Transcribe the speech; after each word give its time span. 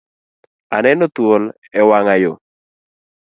Aneno 0.77 1.05
thuol 1.15 1.43
e 1.79 1.81
wanga 1.89 2.15
yo 2.23 2.33